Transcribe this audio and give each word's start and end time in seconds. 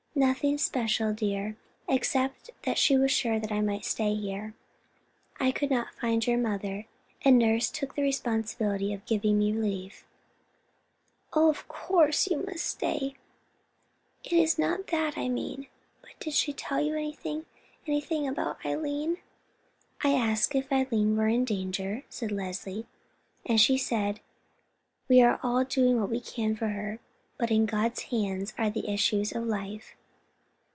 "Nothing 0.13 0.59
special, 0.59 1.13
dear, 1.13 1.55
except 1.87 2.51
that 2.63 2.77
she 2.77 2.95
was 2.95 3.09
sure 3.09 3.41
I 3.49 3.61
might 3.61 3.85
stay 3.85 4.13
here. 4.13 4.53
I 5.39 5.51
could 5.51 5.71
not 5.71 5.95
find 5.95 6.27
your 6.27 6.37
mother, 6.37 6.85
and 7.23 7.39
nurse 7.39 7.71
took 7.71 7.95
the 7.95 8.03
responsibility 8.03 8.93
of 8.93 9.05
giving 9.05 9.39
me 9.39 9.51
leave." 9.51 10.05
"Oh, 11.33 11.49
of 11.49 11.67
course 11.67 12.27
you 12.27 12.37
may 12.45 12.57
stay. 12.57 13.15
It 14.23 14.33
is 14.33 14.59
not 14.59 14.87
that 14.87 15.17
I 15.17 15.27
mean; 15.27 15.67
but 16.01 16.11
did 16.19 16.33
she 16.33 16.53
tell 16.53 16.79
you 16.79 16.93
anything—anything 16.93 18.27
about 18.27 18.63
Eileen?" 18.63 19.17
"I 20.03 20.11
asked 20.13 20.53
her 20.53 20.59
if 20.59 20.71
Eileen 20.71 21.17
were 21.17 21.29
in 21.29 21.45
danger," 21.45 22.03
said 22.09 22.31
Leslie, 22.31 22.85
"and 23.45 23.59
she 23.59 23.75
said, 23.77 24.19
'We 25.07 25.21
are 25.23 25.63
doing 25.63 25.99
all 25.99 26.05
we 26.07 26.21
can 26.21 26.55
for 26.55 26.67
her; 26.67 26.99
but 27.37 27.49
in 27.49 27.65
God's 27.65 28.03
hands 28.03 28.53
are 28.57 28.69
the 28.69 28.87
issues 28.89 29.31
of 29.31 29.45
life. 29.47 29.95